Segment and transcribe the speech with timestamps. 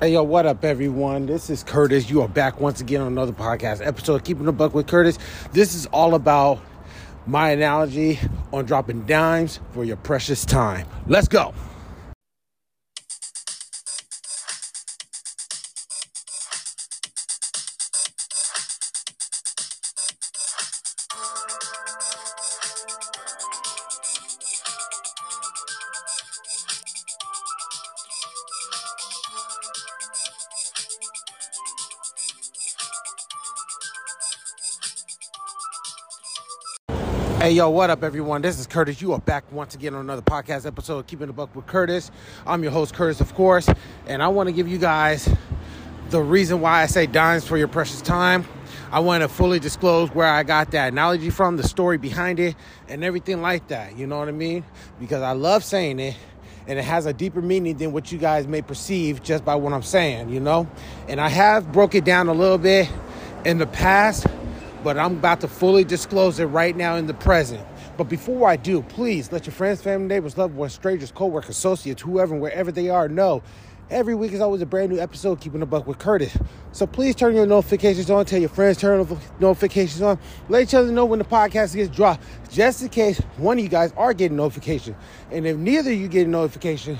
[0.00, 1.26] Hey yo, what up, everyone?
[1.26, 2.08] This is Curtis.
[2.08, 5.18] You are back once again on another podcast episode, Keeping the Buck with Curtis.
[5.50, 6.60] This is all about
[7.26, 8.20] my analogy
[8.52, 10.86] on dropping dimes for your precious time.
[11.08, 11.52] Let's go.
[37.48, 38.42] Hey yo, what up, everyone?
[38.42, 39.00] This is Curtis.
[39.00, 42.10] You are back once again on another podcast episode of Keeping the Buck with Curtis.
[42.46, 43.70] I'm your host, Curtis, of course,
[44.06, 45.34] and I want to give you guys
[46.10, 48.44] the reason why I say dimes for your precious time.
[48.92, 52.54] I want to fully disclose where I got that analogy from, the story behind it,
[52.86, 53.96] and everything like that.
[53.96, 54.62] You know what I mean?
[55.00, 56.16] Because I love saying it,
[56.66, 59.72] and it has a deeper meaning than what you guys may perceive just by what
[59.72, 60.68] I'm saying, you know?
[61.08, 62.90] And I have broke it down a little bit
[63.46, 64.26] in the past
[64.88, 67.62] but I'm about to fully disclose it right now in the present.
[67.98, 72.00] But before I do, please let your friends, family, neighbors, loved ones, strangers, co-workers, associates,
[72.00, 73.42] whoever, wherever they are, know
[73.90, 76.34] every week is always a brand new episode keeping the buck with Curtis.
[76.72, 78.24] So please turn your notifications on.
[78.24, 79.06] Tell your friends turn
[79.38, 80.18] notifications on.
[80.48, 83.68] Let each other know when the podcast gets dropped, just in case one of you
[83.68, 84.96] guys are getting notification.
[85.30, 86.98] And if neither of you get a notification,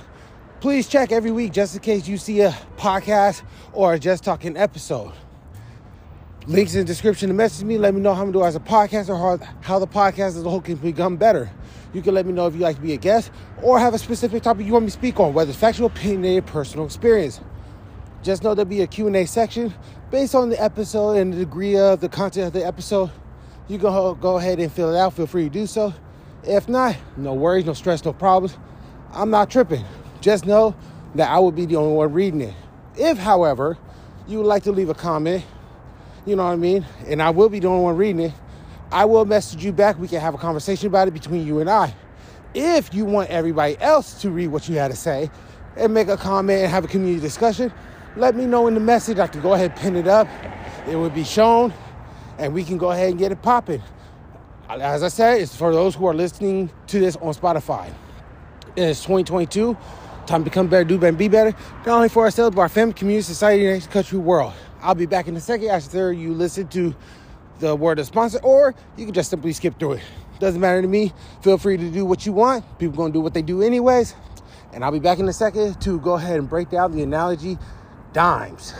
[0.60, 4.58] please check every week just in case you see a podcast or a just talking
[4.58, 5.14] episode.
[6.48, 7.76] Links in the description to message me.
[7.76, 10.42] Let me know how I'm doing as a podcaster or how, how the podcast as
[10.42, 11.50] a whole can become better.
[11.92, 13.30] You can let me know if you'd like to be a guest
[13.62, 16.42] or have a specific topic you want me to speak on, whether it's factual, or
[16.42, 17.42] personal experience.
[18.22, 19.74] Just know there'll be a Q&A section
[20.10, 23.10] based on the episode and the degree of the content of the episode.
[23.68, 25.12] You can go ahead and fill it out.
[25.12, 25.92] Feel free to do so.
[26.44, 28.56] If not, no worries, no stress, no problems.
[29.12, 29.84] I'm not tripping.
[30.22, 30.74] Just know
[31.14, 32.54] that I will be the only one reading it.
[32.96, 33.76] If, however,
[34.26, 35.44] you would like to leave a comment
[36.28, 36.86] you know what I mean?
[37.06, 38.32] And I will be the only one reading it.
[38.92, 39.98] I will message you back.
[39.98, 41.94] We can have a conversation about it between you and I.
[42.54, 45.30] If you want everybody else to read what you had to say
[45.76, 47.72] and make a comment and have a community discussion,
[48.16, 49.18] let me know in the message.
[49.18, 50.28] I can go ahead and pin it up.
[50.88, 51.72] It will be shown
[52.38, 53.82] and we can go ahead and get it popping.
[54.68, 57.92] As I said, it's for those who are listening to this on Spotify.
[58.76, 59.76] It's 2022.
[60.26, 61.56] Time to become better, do better, be better.
[61.86, 64.52] Not only for ourselves, but our family, community, society, and country, world.
[64.80, 66.94] I'll be back in a second after you listen to
[67.58, 70.02] the word of sponsor, or you can just simply skip through it.
[70.38, 71.12] Doesn't matter to me.
[71.42, 72.64] Feel free to do what you want.
[72.78, 74.14] People gonna do what they do anyways.
[74.72, 77.58] And I'll be back in a second to go ahead and break down the analogy
[78.12, 78.72] dimes.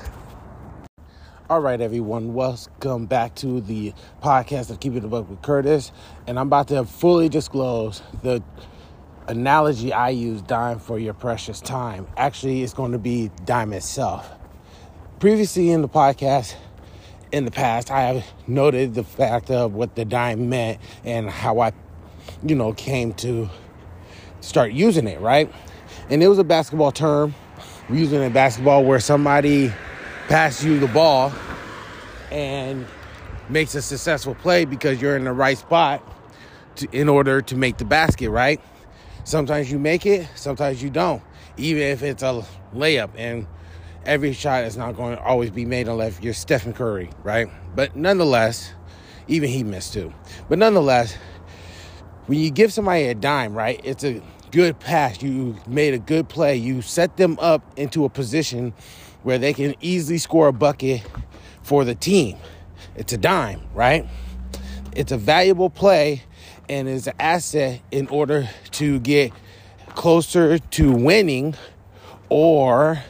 [1.50, 3.92] All right, everyone, welcome back to the
[4.22, 5.91] podcast of Keeping the Buck with Curtis.
[6.28, 8.41] And I'm about to fully disclose the
[9.26, 12.06] analogy I use dime for your precious time.
[12.16, 14.38] Actually, it's going to be dime itself
[15.20, 16.54] previously in the podcast
[17.32, 21.58] in the past i have noted the fact of what the dime meant and how
[21.60, 21.72] i
[22.42, 23.48] you know came to
[24.40, 25.52] start using it right?
[26.10, 27.34] And it was a basketball term.
[27.88, 29.72] We're using in basketball where somebody
[30.28, 31.32] passes you the ball
[32.30, 32.86] and
[33.48, 36.02] makes a successful play because you're in the right spot
[36.76, 38.60] to, in order to make the basket right?
[39.24, 41.22] Sometimes you make it sometimes you don't
[41.56, 43.10] even if it's a layup.
[43.16, 43.46] And
[44.08, 47.46] every shot is not going to always be made unless you're Stephen Curry, right?
[47.76, 48.72] But nonetheless,
[49.28, 50.12] even he missed too.
[50.48, 51.14] But nonetheless,
[52.26, 55.22] when you give somebody a dime, right, it's a good pass.
[55.22, 56.56] You made a good play.
[56.56, 58.72] You set them up into a position
[59.22, 61.02] where they can easily score a bucket
[61.62, 62.38] for the team.
[62.97, 64.06] It's a dime, right?
[64.97, 66.22] It's a valuable play
[66.68, 69.32] and is an asset in order to get
[69.94, 71.54] closer to winning
[72.30, 73.02] or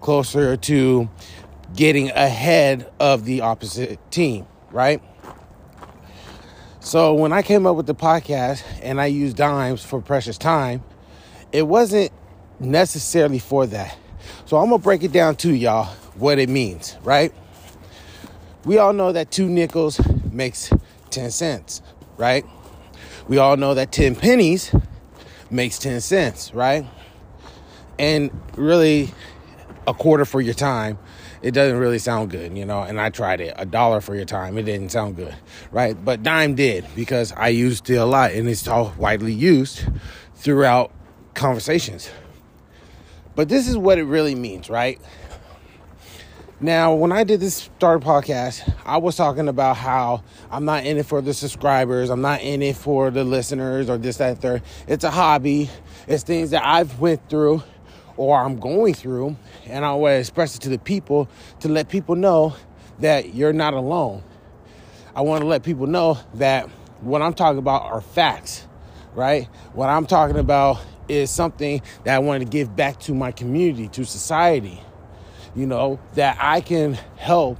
[0.00, 1.08] closer to
[1.76, 5.02] getting ahead of the opposite team, right?
[6.80, 10.82] So when I came up with the podcast and I used dimes for precious time,
[11.52, 12.10] it wasn't
[12.58, 13.96] necessarily for that.
[14.46, 17.32] So I'm gonna break it down to y'all what it means, right?
[18.64, 20.72] We all know that two nickels makes
[21.10, 21.82] 10 cents,
[22.16, 22.44] right?
[23.28, 24.74] We all know that 10 pennies
[25.50, 26.86] makes 10 cents, right?
[27.98, 29.12] And really,
[29.86, 30.98] a quarter for your time,
[31.42, 32.82] it doesn't really sound good, you know.
[32.82, 35.34] And I tried it, a dollar for your time, it didn't sound good,
[35.70, 36.02] right?
[36.02, 39.84] But dime did because I used it a lot and it's all widely used
[40.34, 40.92] throughout
[41.34, 42.10] conversations.
[43.34, 45.00] But this is what it really means, right?
[46.62, 50.98] Now, when I did this start podcast, I was talking about how I'm not in
[50.98, 54.62] it for the subscribers, I'm not in it for the listeners or this, that, third.
[54.86, 55.70] It's a hobby.
[56.06, 57.62] It's things that I've went through
[58.20, 59.34] or I'm going through,
[59.64, 61.26] and I want to express it to the people
[61.60, 62.54] to let people know
[62.98, 64.22] that you're not alone.
[65.16, 66.68] I want to let people know that
[67.00, 68.66] what I'm talking about are facts,
[69.14, 69.48] right?
[69.72, 73.88] What I'm talking about is something that I want to give back to my community,
[73.88, 74.82] to society,
[75.56, 77.58] you know, that I can help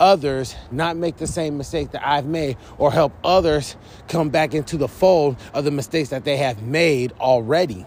[0.00, 3.76] others not make the same mistake that I've made or help others
[4.08, 7.84] come back into the fold of the mistakes that they have made already.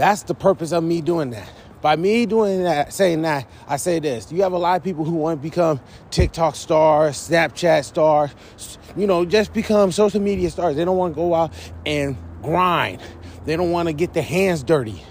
[0.00, 1.46] That's the purpose of me doing that.
[1.82, 4.32] By me doing that, saying that, I say this.
[4.32, 5.78] You have a lot of people who want to become
[6.10, 8.30] TikTok stars, Snapchat stars,
[8.96, 10.76] you know, just become social media stars.
[10.76, 11.52] They don't want to go out
[11.84, 13.02] and grind.
[13.44, 15.02] They don't want to get their hands dirty,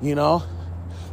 [0.00, 0.42] you know?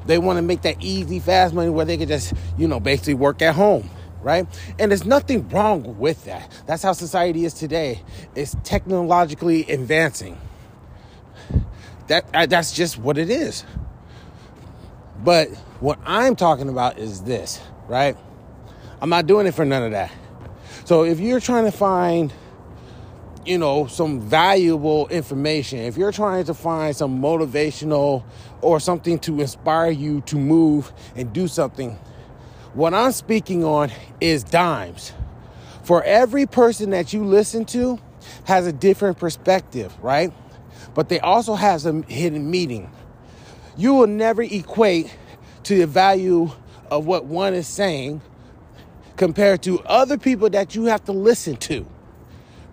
[0.06, 3.16] They want to make that easy, fast money where they can just, you know, basically
[3.16, 3.90] work at home,
[4.22, 4.48] right?
[4.80, 6.50] And there's nothing wrong with that.
[6.68, 8.02] That's how society is today.
[8.34, 10.38] It's technologically advancing.
[12.10, 13.64] That uh, that's just what it is.
[15.24, 18.18] But what I'm talking about is this, right?
[19.02, 20.12] I'm not doing it for none of that.
[20.86, 22.34] So if you're trying to find
[23.46, 28.24] you know, some valuable information, if you're trying to find some motivational
[28.62, 31.98] or something to inspire you to move and do something,
[32.74, 33.92] what I'm speaking on
[34.22, 35.14] is dimes.
[35.84, 38.00] For every person that you listen to
[38.44, 40.32] has a different perspective, right?
[40.94, 42.92] But they also have a hidden meaning.
[43.78, 45.16] You will never equate
[45.64, 46.52] to the value
[46.92, 48.22] of what one is saying
[49.18, 51.86] compared to other people that you have to listen to,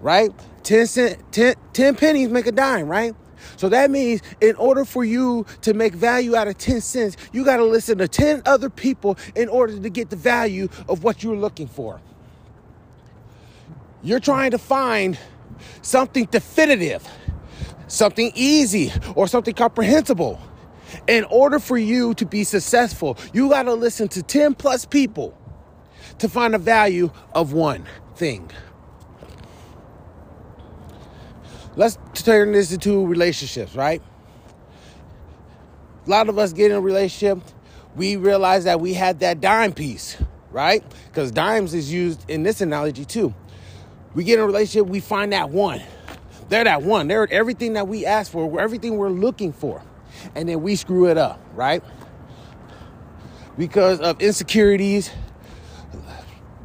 [0.01, 0.31] right?
[0.63, 3.15] 10 cent 10, 10 pennies make a dime, right?
[3.57, 7.45] So that means in order for you to make value out of 10 cents, you
[7.45, 11.23] got to listen to 10 other people in order to get the value of what
[11.23, 12.01] you're looking for.
[14.03, 15.19] You're trying to find
[15.83, 17.07] something definitive,
[17.89, 20.41] something easy, or something comprehensible.
[21.09, 25.37] In order for you to be successful, you got to listen to 10 plus people
[26.19, 27.85] to find the value of one
[28.15, 28.51] thing.
[31.77, 34.03] let's turn this into relationships, right?
[36.07, 37.39] A lot of us get in a relationship,
[37.95, 40.17] we realize that we had that dime piece,
[40.51, 40.83] right?
[41.07, 43.35] Because dimes is used in this analogy too.
[44.15, 45.83] We get in a relationship, we find that one.
[46.49, 47.09] They're that one.
[47.09, 49.83] They're everything that we ask for, everything we're looking for.
[50.35, 51.83] And then we screw it up, right?
[53.59, 55.11] Because of insecurities,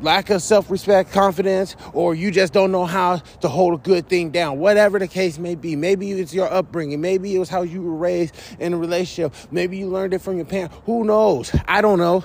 [0.01, 4.07] lack of self respect, confidence, or you just don't know how to hold a good
[4.07, 4.59] thing down.
[4.59, 5.75] Whatever the case may be.
[5.75, 7.01] Maybe it's your upbringing.
[7.01, 9.33] Maybe it was how you were raised in a relationship.
[9.51, 10.75] Maybe you learned it from your parents.
[10.85, 11.51] Who knows?
[11.67, 12.23] I don't know.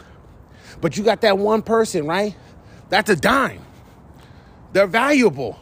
[0.80, 2.36] But you got that one person, right?
[2.88, 3.62] That's a dime.
[4.72, 5.58] They're valuable,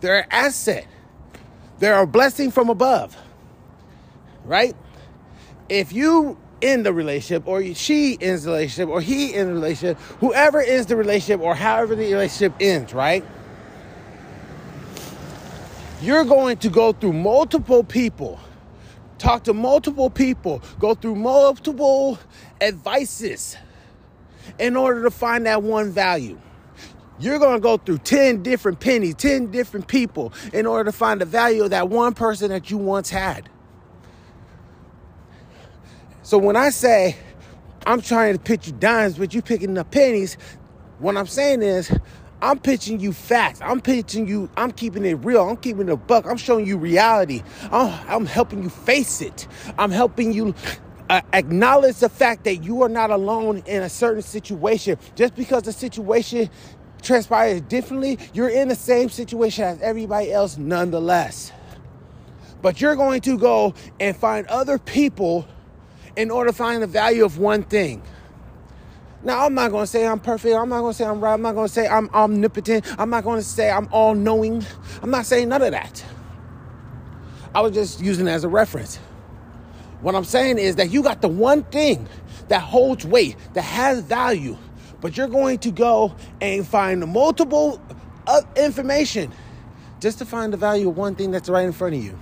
[0.00, 0.86] they're an asset,
[1.82, 3.16] they're a blessing from above,
[4.44, 4.76] right?
[5.68, 9.98] If you in the relationship, or she ends the relationship, or he ends the relationship,
[10.20, 13.24] whoever ends the relationship, or however the relationship ends, right?
[16.00, 18.38] You're going to go through multiple people,
[19.18, 22.16] talk to multiple people, go through multiple
[22.60, 23.56] advices
[24.60, 26.38] in order to find that one value.
[27.18, 31.20] You're going to go through 10 different pennies, 10 different people in order to find
[31.20, 33.48] the value of that one person that you once had.
[36.22, 37.16] So when I say
[37.86, 40.36] I'm trying to pitch you dimes, but you picking up pennies,
[40.98, 41.96] what I'm saying is
[42.40, 43.60] I'm pitching you facts.
[43.62, 45.48] I'm pitching you, I'm keeping it real.
[45.48, 46.26] I'm keeping it a buck.
[46.26, 47.42] I'm showing you reality.
[47.70, 49.46] I'm, I'm helping you face it.
[49.78, 50.54] I'm helping you
[51.10, 54.98] uh, acknowledge the fact that you are not alone in a certain situation.
[55.14, 56.50] Just because the situation
[57.02, 61.52] transpires differently, you're in the same situation as everybody else nonetheless.
[62.62, 65.46] But you're going to go and find other people
[66.16, 68.02] in order to find the value of one thing.
[69.24, 70.54] Now, I'm not going to say I'm perfect.
[70.54, 71.34] I'm not going to say I'm right.
[71.34, 72.84] I'm not going to say I'm omnipotent.
[72.98, 74.64] I'm not going to say I'm all knowing.
[75.00, 76.04] I'm not saying none of that.
[77.54, 78.96] I was just using it as a reference.
[80.00, 82.08] What I'm saying is that you got the one thing
[82.48, 84.56] that holds weight, that has value,
[85.02, 87.78] but you're going to go and find multiple
[88.26, 89.30] uh, information
[90.00, 92.18] just to find the value of one thing that's right in front of you.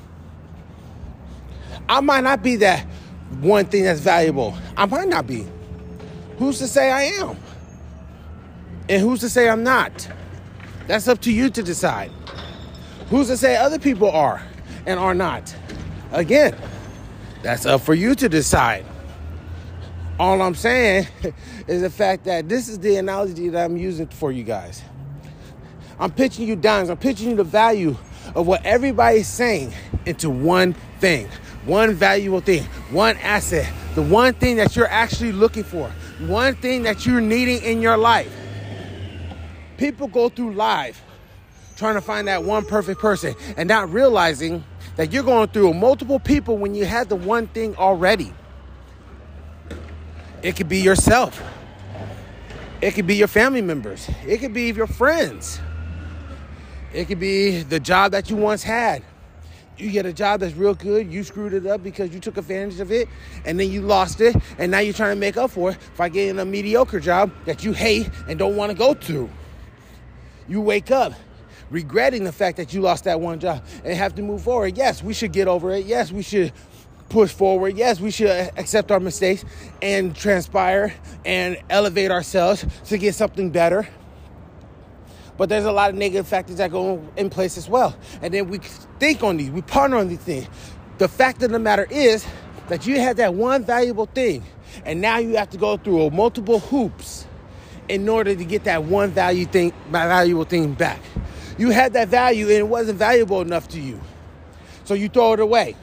[1.89, 2.87] I might not be that
[3.41, 4.57] one thing that's valuable.
[4.77, 5.47] I might not be.
[6.39, 7.37] Who's to say I am?
[8.89, 10.09] And who's to say I'm not?
[10.87, 12.11] That's up to you to decide.
[13.11, 14.43] Who's to say other people are
[14.87, 15.55] and are not?
[16.13, 16.57] Again,
[17.43, 18.87] that's up for you to decide.
[20.21, 21.07] All I'm saying
[21.67, 24.83] is the fact that this is the analogy that I'm using for you guys.
[25.99, 27.97] I'm pitching you dimes, I'm pitching you the value
[28.35, 29.73] of what everybody's saying
[30.05, 31.27] into one thing
[31.65, 36.83] one valuable thing, one asset, the one thing that you're actually looking for, one thing
[36.83, 38.33] that you're needing in your life.
[39.79, 41.03] People go through life
[41.77, 44.65] trying to find that one perfect person and not realizing
[44.97, 48.35] that you're going through multiple people when you had the one thing already.
[50.43, 51.43] It could be yourself.
[52.81, 54.09] It could be your family members.
[54.27, 55.61] It could be your friends.
[56.95, 59.03] It could be the job that you once had.
[59.77, 62.81] You get a job that's real good, you screwed it up because you took advantage
[62.81, 63.09] of it,
[63.47, 66.11] and then you lost it, and now you're trying to make up for it by
[66.11, 69.31] getting a mediocre job that you hate and don't want to go to.
[70.49, 71.15] You wake up
[71.71, 74.77] regretting the fact that you lost that one job and have to move forward.
[74.77, 75.87] Yes, we should get over it.
[75.87, 76.53] Yes, we should
[77.11, 77.77] push forward.
[77.77, 79.45] Yes, we should accept our mistakes
[79.83, 80.95] and transpire
[81.27, 83.87] and elevate ourselves to get something better.
[85.37, 87.97] But there's a lot of negative factors that go in place as well.
[88.23, 88.59] And then we
[88.99, 90.49] think on these, we partner on these things.
[90.99, 92.27] The fact of the matter is
[92.69, 94.45] that you had that one valuable thing,
[94.85, 97.27] and now you have to go through multiple hoops
[97.89, 101.01] in order to get that one value thing, valuable thing back.
[101.59, 104.01] You had that value and it wasn't valuable enough to you.
[104.85, 105.75] So you throw it away.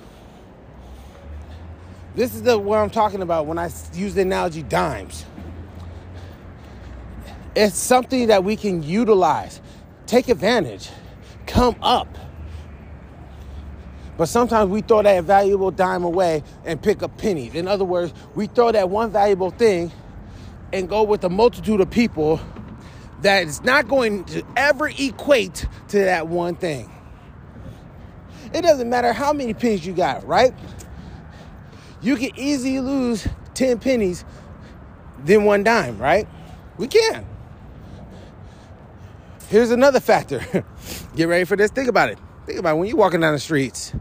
[2.17, 5.23] This is the what I'm talking about when I use the analogy dimes.
[7.55, 9.61] It's something that we can utilize,
[10.07, 10.89] take advantage,
[11.45, 12.07] come up.
[14.17, 17.53] But sometimes we throw that valuable dime away and pick up pennies.
[17.53, 19.91] In other words, we throw that one valuable thing
[20.73, 22.41] and go with a multitude of people
[23.21, 26.91] that is not going to ever equate to that one thing.
[28.55, 30.55] It doesn't matter how many pennies you got, right?
[32.01, 34.23] You can easily lose 10 pennies
[35.23, 36.27] than one dime, right?
[36.77, 37.25] We can.
[39.49, 40.41] Here's another factor.
[41.15, 41.71] Get ready for this.
[41.71, 42.19] Think about it.
[42.45, 42.79] Think about it.
[42.79, 43.93] when you're walking down the streets.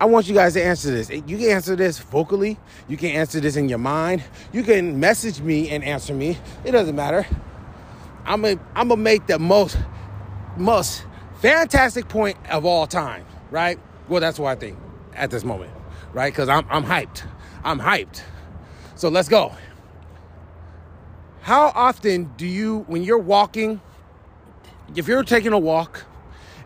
[0.00, 1.10] I want you guys to answer this.
[1.10, 2.58] You can answer this vocally.
[2.86, 4.22] You can answer this in your mind.
[4.52, 6.38] You can message me and answer me.
[6.64, 7.26] It doesn't matter.
[8.24, 9.76] I'm gonna I'm gonna make the most
[10.56, 11.04] most
[11.40, 13.78] fantastic point of all time, right?
[14.08, 14.78] Well, that's what I think
[15.14, 15.72] at this moment
[16.18, 16.32] right?
[16.32, 17.22] Because I'm, I'm hyped.
[17.62, 18.22] I'm hyped.
[18.96, 19.54] So let's go.
[21.42, 23.80] How often do you, when you're walking,
[24.96, 26.04] if you're taking a walk,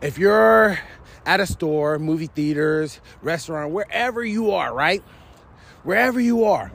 [0.01, 0.79] if you're
[1.27, 5.03] at a store, movie theaters, restaurant, wherever you are, right?
[5.83, 6.73] Wherever you are,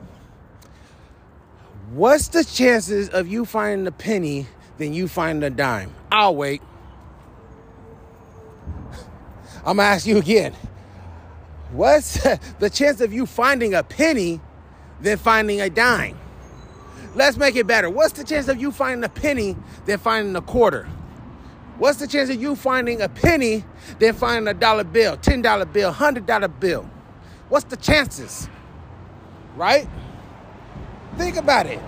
[1.90, 5.92] what's the chances of you finding a penny than you finding a dime?
[6.12, 6.62] I'll wait.
[9.66, 10.54] I'm gonna ask you again.
[11.70, 12.22] What's
[12.58, 14.40] the chance of you finding a penny
[15.00, 16.18] than finding a dime?
[17.14, 17.90] Let's make it better.
[17.90, 19.56] What's the chance of you finding a penny
[19.86, 20.88] than finding a quarter?
[21.78, 23.64] What's the chance of you finding a penny
[23.98, 26.90] than finding a dollar bill, $10 bill, $100 bill?
[27.48, 28.48] What's the chances?
[29.56, 29.88] Right?
[31.16, 31.80] Think about it.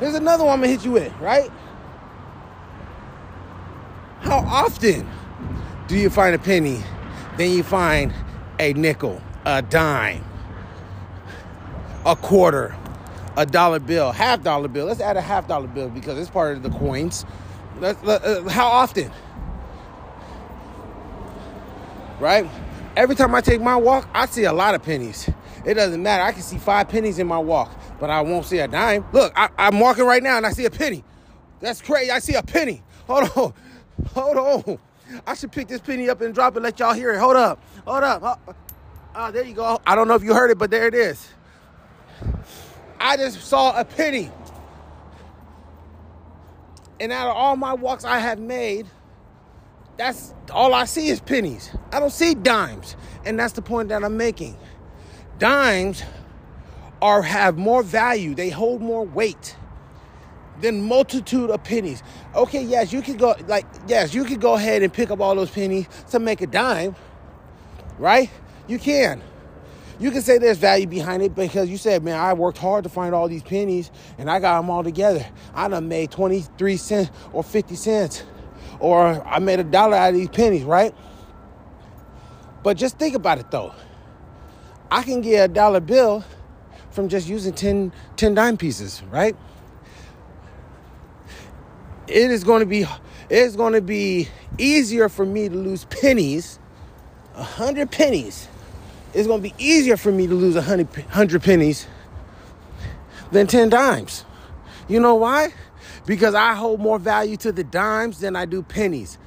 [0.00, 1.50] There's another one I'm gonna hit you with, right?
[4.20, 5.08] How often
[5.86, 6.82] do you find a penny
[7.36, 8.12] then you find
[8.58, 10.24] a nickel, a dime,
[12.06, 12.76] a quarter,
[13.36, 14.86] a dollar bill, half dollar bill.
[14.86, 17.24] Let's add a half dollar bill because it's part of the coins.
[17.82, 19.10] Uh, how often?
[22.20, 22.48] Right?
[22.96, 25.28] Every time I take my walk, I see a lot of pennies.
[25.64, 26.22] It doesn't matter.
[26.22, 29.04] I can see five pennies in my walk, but I won't see a dime.
[29.12, 31.02] Look, I, am walking right now and I see a penny.
[31.60, 32.10] That's crazy.
[32.10, 32.82] I see a penny.
[33.06, 33.54] Hold on.
[34.14, 34.78] Hold on.
[35.26, 37.18] I should pick this penny up and drop it, let y'all hear it.
[37.18, 38.40] Hold up, hold up.
[38.48, 38.54] Oh,
[39.14, 39.80] oh, there you go.
[39.86, 41.28] I don't know if you heard it, but there it is.
[43.00, 44.30] I just saw a penny.
[47.00, 48.86] And out of all my walks I have made,
[49.96, 51.70] that's all I see is pennies.
[51.92, 52.96] I don't see dimes.
[53.24, 54.56] And that's the point that I'm making.
[55.38, 56.02] Dimes
[57.02, 59.56] are have more value, they hold more weight
[60.60, 62.02] than multitude of pennies.
[62.34, 65.34] Okay, yes, you could go like yes, you could go ahead and pick up all
[65.34, 66.94] those pennies to make a dime,
[67.98, 68.30] right?
[68.66, 69.22] You can.
[70.00, 72.90] You can say there's value behind it because you said, man, I worked hard to
[72.90, 75.24] find all these pennies and I got them all together.
[75.54, 78.24] I done made 23 cents or 50 cents
[78.80, 80.92] or I made a dollar out of these pennies, right?
[82.64, 83.72] But just think about it though.
[84.90, 86.24] I can get a dollar bill
[86.90, 89.36] from just using 10, 10 dime pieces, right?
[92.06, 92.86] It is going to be
[93.30, 96.58] it's going to be easier for me to lose pennies,
[97.36, 98.48] a hundred pennies.
[99.14, 101.86] It's going to be easier for me to lose a hundred pennies
[103.32, 104.24] than ten dimes.
[104.88, 105.52] You know why?
[106.06, 109.18] Because I hold more value to the dimes than I do pennies.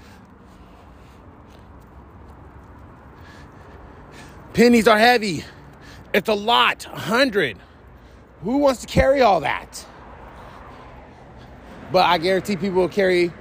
[4.53, 5.43] Pennies are heavy.
[6.13, 7.57] It's a lot, a hundred.
[8.43, 9.85] Who wants to carry all that?
[11.91, 13.31] But I guarantee people will carry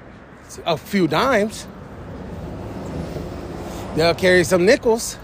[0.65, 1.67] a few dimes.
[3.95, 5.19] They'll carry some nickels.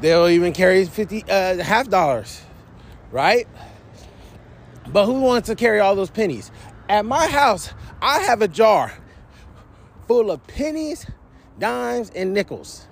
[0.00, 2.42] They'll even carry 50 uh, half dollars,
[3.10, 3.46] right?
[4.88, 6.50] But who wants to carry all those pennies?
[6.88, 8.92] At my house, I have a jar
[10.06, 11.06] full of pennies,
[11.58, 12.88] dimes, and nickels.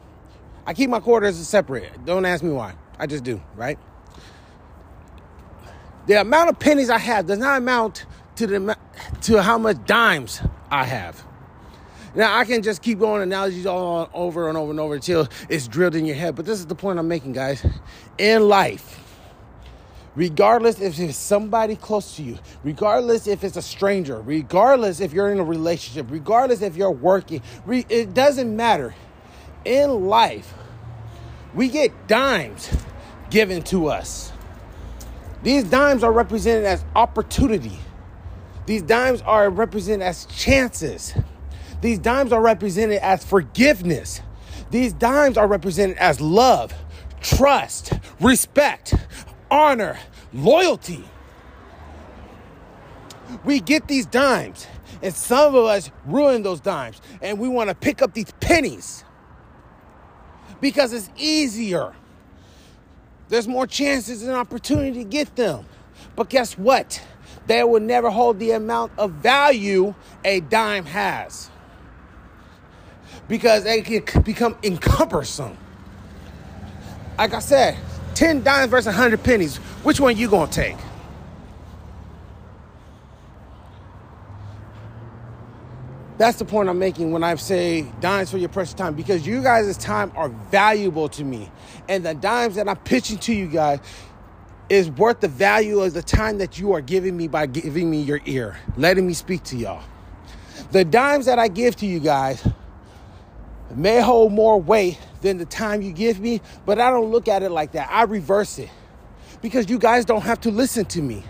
[0.67, 2.05] I keep my quarters separate.
[2.05, 2.75] Don't ask me why.
[2.99, 3.79] I just do, right?
[6.07, 8.07] The amount of pennies I have does not amount
[8.41, 8.79] to the
[9.21, 11.23] to how much dimes I have.
[12.15, 15.69] Now I can just keep going analogies all over and over and over until it's
[15.69, 16.37] drilled in your head.
[16.37, 17.65] But this is the point I'm making, guys.
[18.17, 18.99] In life,
[20.17, 25.31] regardless if it's somebody close to you, regardless if it's a stranger, regardless if you're
[25.31, 28.95] in a relationship, regardless if you're working, it doesn't matter.
[29.67, 30.55] In life,
[31.55, 32.71] we get dimes
[33.29, 34.33] given to us.
[35.43, 37.79] These dimes are represented as opportunity.
[38.71, 41.13] These dimes are represented as chances.
[41.81, 44.21] These dimes are represented as forgiveness.
[44.71, 46.73] These dimes are represented as love,
[47.21, 48.95] trust, respect,
[49.51, 49.99] honor,
[50.33, 51.03] loyalty.
[53.45, 54.69] We get these dimes,
[55.03, 59.03] and some of us ruin those dimes, and we want to pick up these pennies
[60.61, 61.93] because it's easier.
[63.31, 65.67] There's more chances and opportunity to get them.
[66.15, 67.03] But guess what?
[67.51, 69.93] They will never hold the amount of value
[70.25, 71.51] a dime has
[73.27, 75.59] because they can become encumbersome.
[77.19, 77.77] Like I said,
[78.15, 79.57] 10 dimes versus 100 pennies.
[79.83, 80.77] Which one you going to take?
[86.19, 89.43] That's the point I'm making when I say dimes for your precious time because you
[89.43, 91.51] guys' time are valuable to me.
[91.89, 93.81] And the dimes that I'm pitching to you guys
[94.71, 98.01] is worth the value of the time that you are giving me by giving me
[98.01, 99.83] your ear, letting me speak to y'all.
[100.71, 102.47] The dimes that I give to you guys
[103.75, 107.43] may hold more weight than the time you give me, but I don't look at
[107.43, 107.91] it like that.
[107.91, 108.71] I reverse it
[109.43, 111.25] because you guys don't have to listen to me.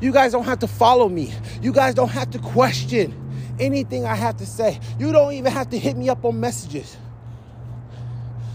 [0.00, 1.34] You guys don't have to follow me.
[1.60, 3.14] You guys don't have to question
[3.60, 4.80] anything I have to say.
[4.98, 6.96] You don't even have to hit me up on messages.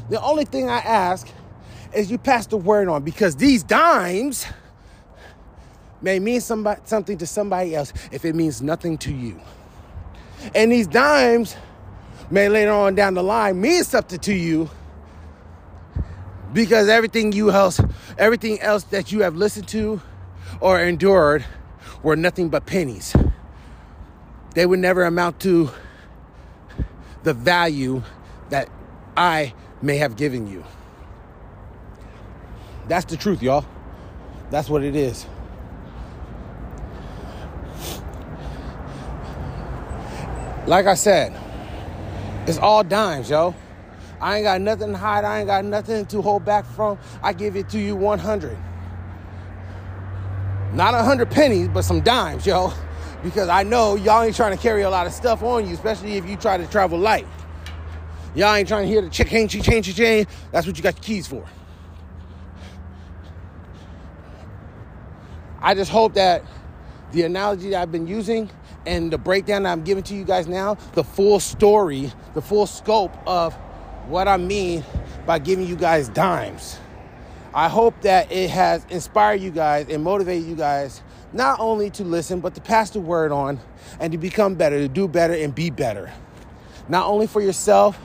[0.10, 1.28] The only thing I ask
[1.94, 4.46] is you pass the word on because these dimes
[6.02, 9.40] may mean somebody, something to somebody else if it means nothing to you.
[10.56, 11.56] And these dimes
[12.32, 14.70] may later on down the line mean something to you
[16.54, 17.80] because everything you else
[18.18, 20.02] everything else that you have listened to
[20.60, 21.46] or endured
[22.04, 23.16] were nothing but pennies
[24.56, 25.70] they would never amount to
[27.24, 28.02] the value
[28.50, 28.70] that
[29.16, 30.64] i may have given you
[32.92, 33.66] that's the truth y'all
[34.50, 35.26] that's what it is
[40.68, 41.34] like i said
[42.48, 43.54] it's all dimes, yo.
[44.20, 45.24] I ain't got nothing to hide.
[45.24, 46.98] I ain't got nothing to hold back from.
[47.22, 48.58] I give it to you 100.
[50.74, 52.74] Not 100 pennies, but some dimes, yo.
[53.24, 56.14] Because I know y'all ain't trying to carry a lot of stuff on you, especially
[56.14, 57.28] if you try to travel light.
[58.34, 60.28] Y'all ain't trying to hear the chain, chain, chain, chain.
[60.52, 61.46] That's what you got the keys for.
[65.62, 66.44] I just hope that
[67.12, 68.50] the analogy that I've been using
[68.86, 72.66] and the breakdown that I'm giving to you guys now, the full story, the full
[72.66, 73.54] scope of
[74.08, 74.84] what I mean
[75.26, 76.80] by giving you guys dimes.
[77.54, 81.02] I hope that it has inspired you guys and motivated you guys
[81.34, 83.60] not only to listen, but to pass the word on
[84.00, 86.12] and to become better, to do better and be better.
[86.90, 88.00] Not only for yourself,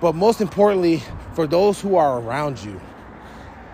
[0.00, 1.02] but most importantly,
[1.34, 2.80] for those who are around you.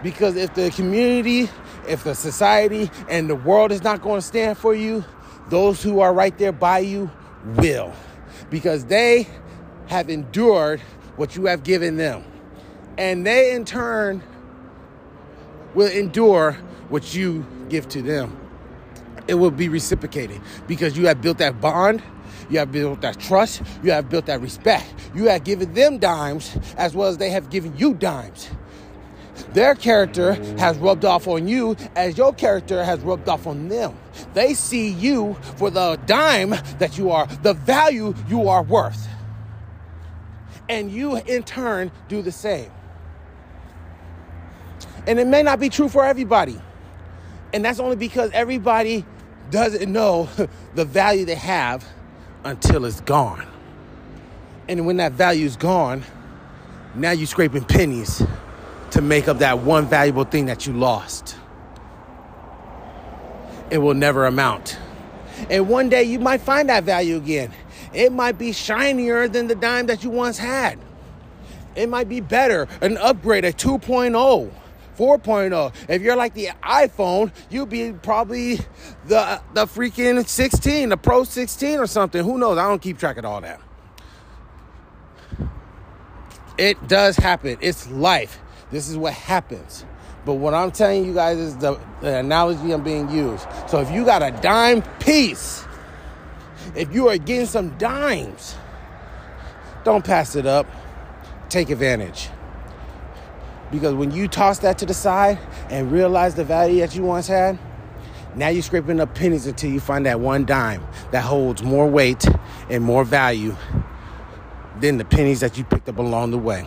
[0.02, 1.48] Because if the community,
[1.88, 5.04] if the society, and the world is not going to stand for you,
[5.48, 7.10] those who are right there by you
[7.56, 7.92] will,
[8.50, 9.26] because they
[9.86, 10.80] have endured
[11.16, 12.24] what you have given them.
[12.96, 14.22] And they, in turn,
[15.74, 16.52] will endure
[16.88, 18.36] what you give to them.
[19.26, 22.02] It will be reciprocated because you have built that bond,
[22.50, 24.92] you have built that trust, you have built that respect.
[25.14, 28.48] You have given them dimes as well as they have given you dimes.
[29.52, 33.98] Their character has rubbed off on you as your character has rubbed off on them.
[34.34, 39.08] They see you for the dime that you are, the value you are worth.
[40.68, 42.70] And you, in turn, do the same.
[45.06, 46.60] And it may not be true for everybody.
[47.54, 49.06] And that's only because everybody
[49.50, 50.28] doesn't know
[50.74, 51.86] the value they have
[52.44, 53.46] until it's gone.
[54.68, 56.04] And when that value is gone,
[56.94, 58.22] now you're scraping pennies
[58.92, 61.36] to make up that one valuable thing that you lost.
[63.70, 64.78] It will never amount.
[65.50, 67.52] And one day you might find that value again.
[67.92, 70.78] It might be shinier than the dime that you once had.
[71.76, 74.50] It might be better, an upgrade, a 2.0.
[74.98, 75.72] 4.0.
[75.88, 78.56] If you're like the iPhone, you'll be probably
[79.06, 82.24] the the freaking 16, the Pro 16 or something.
[82.24, 82.58] Who knows?
[82.58, 83.60] I don't keep track of all that.
[86.58, 87.56] It does happen.
[87.60, 88.40] It's life.
[88.72, 89.84] This is what happens.
[90.24, 93.46] But what I'm telling you guys is the, the analogy I'm being used.
[93.68, 95.64] So if you got a dime piece,
[96.74, 98.56] if you are getting some dimes,
[99.84, 100.66] don't pass it up.
[101.48, 102.28] Take advantage.
[103.70, 105.38] Because when you toss that to the side
[105.70, 107.58] and realize the value that you once had,
[108.34, 112.26] now you're scraping up pennies until you find that one dime that holds more weight
[112.68, 113.56] and more value
[114.80, 116.66] than the pennies that you picked up along the way.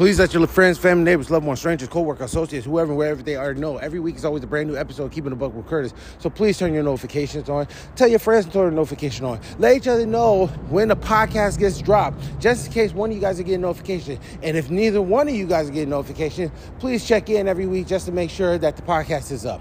[0.00, 3.52] Please let your friends, family, neighbors, loved ones, strangers, co-workers, associates, whoever, wherever they are
[3.52, 3.76] know.
[3.76, 5.92] Every week is always a brand new episode, Keeping the Buck with Curtis.
[6.18, 7.68] So please turn your notifications on.
[7.96, 9.40] Tell your friends to turn the notification on.
[9.58, 13.20] Let each other know when the podcast gets dropped, just in case one of you
[13.20, 14.18] guys are getting notification.
[14.42, 17.86] And if neither one of you guys are getting notification, please check in every week
[17.86, 19.60] just to make sure that the podcast is up.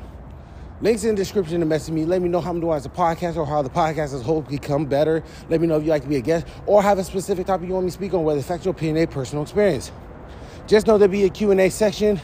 [0.81, 2.05] Links in the description to message me.
[2.05, 4.23] Let me know how I'm doing as a podcast or how the podcast as a
[4.23, 5.21] whole become better.
[5.49, 7.67] Let me know if you'd like to be a guest or have a specific topic
[7.67, 9.91] you want me to speak on, whether it's factual opinion, personal experience.
[10.67, 12.21] Just know there'll be a Q&A section.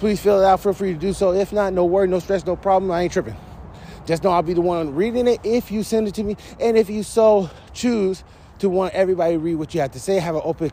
[0.00, 0.58] Please fill it out.
[0.58, 1.32] Feel free to do so.
[1.32, 2.90] If not, no worry, no stress, no problem.
[2.90, 3.36] I ain't tripping.
[4.04, 6.36] Just know I'll be the one reading it if you send it to me.
[6.58, 8.24] And if you so choose
[8.58, 10.72] to want everybody to read what you have to say, have an open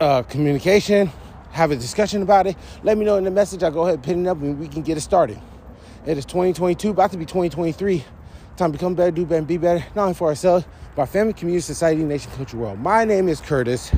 [0.00, 1.10] uh, communication,
[1.50, 3.62] have a discussion about it, let me know in the message.
[3.62, 5.38] I'll go ahead and pin it up and we can get it started.
[6.08, 8.02] It is 2022, about to be 2023.
[8.56, 10.64] Time to become better, do better, and be better, not only for ourselves,
[10.96, 12.80] but our family, community, society, nation, country, world.
[12.80, 13.92] My name is Curtis.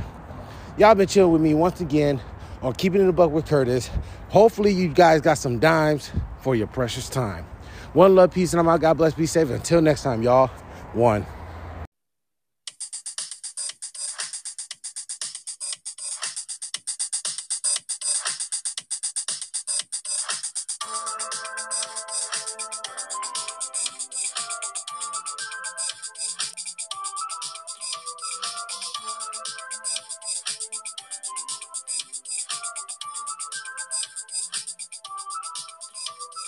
[0.77, 2.19] Y'all been chilling with me once again
[2.61, 3.89] on Keeping It a Buck with Curtis.
[4.27, 7.45] Hopefully, you guys got some dimes for your precious time.
[7.93, 8.81] One love, peace, and I'm out.
[8.81, 9.49] God bless, be safe.
[9.49, 10.47] Until next time, y'all.
[10.91, 11.25] One.